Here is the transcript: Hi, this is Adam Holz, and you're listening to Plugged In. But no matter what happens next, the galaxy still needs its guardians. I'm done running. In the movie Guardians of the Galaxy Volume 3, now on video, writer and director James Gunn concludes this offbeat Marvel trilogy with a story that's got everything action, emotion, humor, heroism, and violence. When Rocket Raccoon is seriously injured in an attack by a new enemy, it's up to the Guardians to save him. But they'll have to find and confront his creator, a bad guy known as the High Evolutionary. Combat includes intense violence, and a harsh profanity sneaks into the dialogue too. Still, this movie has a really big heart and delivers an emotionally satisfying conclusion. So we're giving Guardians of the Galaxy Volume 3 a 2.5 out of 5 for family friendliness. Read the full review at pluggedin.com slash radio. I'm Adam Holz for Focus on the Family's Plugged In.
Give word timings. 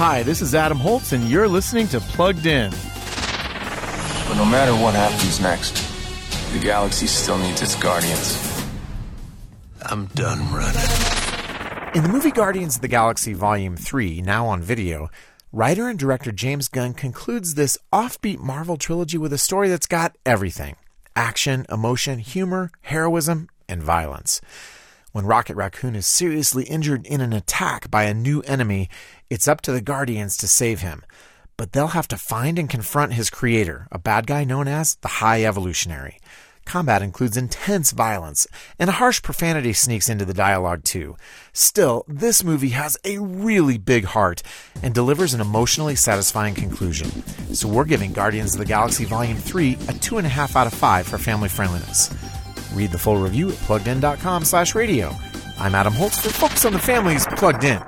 Hi, 0.00 0.22
this 0.22 0.40
is 0.40 0.54
Adam 0.54 0.78
Holz, 0.78 1.12
and 1.12 1.28
you're 1.28 1.46
listening 1.46 1.86
to 1.88 2.00
Plugged 2.00 2.46
In. 2.46 2.70
But 2.70 4.34
no 4.34 4.46
matter 4.46 4.72
what 4.72 4.94
happens 4.94 5.42
next, 5.42 5.74
the 6.54 6.58
galaxy 6.58 7.06
still 7.06 7.36
needs 7.36 7.60
its 7.60 7.74
guardians. 7.74 8.64
I'm 9.82 10.06
done 10.14 10.38
running. 10.54 10.80
In 11.94 12.02
the 12.02 12.08
movie 12.08 12.30
Guardians 12.30 12.76
of 12.76 12.80
the 12.80 12.88
Galaxy 12.88 13.34
Volume 13.34 13.76
3, 13.76 14.22
now 14.22 14.46
on 14.46 14.62
video, 14.62 15.10
writer 15.52 15.86
and 15.86 15.98
director 15.98 16.32
James 16.32 16.68
Gunn 16.68 16.94
concludes 16.94 17.52
this 17.54 17.76
offbeat 17.92 18.38
Marvel 18.38 18.78
trilogy 18.78 19.18
with 19.18 19.34
a 19.34 19.38
story 19.38 19.68
that's 19.68 19.86
got 19.86 20.16
everything 20.24 20.76
action, 21.14 21.66
emotion, 21.70 22.20
humor, 22.20 22.70
heroism, 22.80 23.50
and 23.68 23.82
violence. 23.82 24.40
When 25.12 25.26
Rocket 25.26 25.56
Raccoon 25.56 25.96
is 25.96 26.06
seriously 26.06 26.62
injured 26.64 27.04
in 27.04 27.20
an 27.20 27.32
attack 27.32 27.90
by 27.90 28.04
a 28.04 28.14
new 28.14 28.42
enemy, 28.42 28.88
it's 29.28 29.48
up 29.48 29.60
to 29.62 29.72
the 29.72 29.80
Guardians 29.80 30.36
to 30.36 30.46
save 30.46 30.82
him. 30.82 31.02
But 31.56 31.72
they'll 31.72 31.88
have 31.88 32.06
to 32.08 32.16
find 32.16 32.60
and 32.60 32.70
confront 32.70 33.14
his 33.14 33.28
creator, 33.28 33.88
a 33.90 33.98
bad 33.98 34.28
guy 34.28 34.44
known 34.44 34.68
as 34.68 34.94
the 34.96 35.08
High 35.08 35.42
Evolutionary. 35.42 36.20
Combat 36.64 37.02
includes 37.02 37.36
intense 37.36 37.90
violence, 37.90 38.46
and 38.78 38.88
a 38.88 38.92
harsh 38.92 39.20
profanity 39.20 39.72
sneaks 39.72 40.08
into 40.08 40.24
the 40.24 40.32
dialogue 40.32 40.84
too. 40.84 41.16
Still, 41.52 42.04
this 42.06 42.44
movie 42.44 42.68
has 42.68 42.96
a 43.04 43.18
really 43.18 43.78
big 43.78 44.04
heart 44.04 44.44
and 44.80 44.94
delivers 44.94 45.34
an 45.34 45.40
emotionally 45.40 45.96
satisfying 45.96 46.54
conclusion. 46.54 47.10
So 47.52 47.66
we're 47.66 47.84
giving 47.84 48.12
Guardians 48.12 48.54
of 48.54 48.60
the 48.60 48.64
Galaxy 48.64 49.06
Volume 49.06 49.38
3 49.38 49.72
a 49.72 49.76
2.5 49.76 50.54
out 50.54 50.68
of 50.68 50.74
5 50.74 51.08
for 51.08 51.18
family 51.18 51.48
friendliness. 51.48 52.14
Read 52.72 52.90
the 52.90 52.98
full 52.98 53.16
review 53.16 53.48
at 53.48 53.58
pluggedin.com 53.66 54.44
slash 54.44 54.74
radio. 54.74 55.14
I'm 55.58 55.74
Adam 55.74 55.92
Holz 55.92 56.18
for 56.18 56.32
Focus 56.32 56.64
on 56.64 56.72
the 56.72 56.78
Family's 56.78 57.26
Plugged 57.26 57.64
In. 57.64 57.82